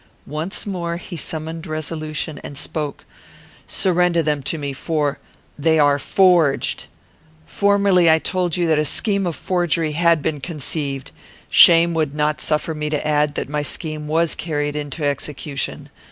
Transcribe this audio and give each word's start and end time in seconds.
Once 0.25 0.65
more 0.65 0.97
he 0.97 1.15
summoned 1.15 1.67
resolution, 1.67 2.39
and 2.39 2.57
spoke: 2.57 3.05
"Surrender 3.67 4.23
them 4.23 4.41
to 4.41 4.57
me 4.57 4.73
for 4.73 5.19
they 5.59 5.77
are 5.77 5.99
forged! 5.99 6.85
"Formerly 7.45 8.09
I 8.09 8.17
told 8.17 8.57
you, 8.57 8.65
that 8.65 8.79
a 8.79 8.83
scheme 8.85 9.27
of 9.27 9.35
forgery 9.35 9.91
had 9.91 10.23
been 10.23 10.41
conceived. 10.41 11.11
Shame 11.51 11.93
would 11.93 12.15
not 12.15 12.41
suffer 12.41 12.73
me 12.73 12.89
to 12.89 13.07
add, 13.07 13.35
that 13.35 13.47
my 13.47 13.61
scheme 13.61 14.07
was 14.07 14.33
carried 14.33 14.75
into 14.75 15.03
execution. 15.05 15.89